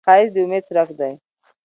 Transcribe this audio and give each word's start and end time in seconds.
ښایست 0.05 0.33
د 0.33 0.37
امید 0.43 0.63
څرک 0.67 0.89
دی 0.99 1.13